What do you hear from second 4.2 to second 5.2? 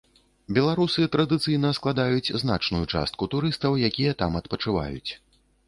там адпачываюць.